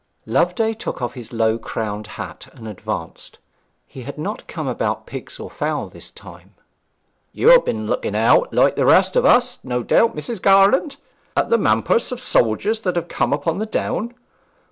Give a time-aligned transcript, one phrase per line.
[0.25, 3.37] Loveday took off his low crowned hat and advanced.
[3.85, 6.55] He had not come about pigs or fowls this time.
[7.33, 10.41] 'You have been looking out, like the rest o' us, no doubt, Mrs.
[10.41, 10.95] Garland,
[11.37, 14.15] at the mampus of soldiers that have come upon the down?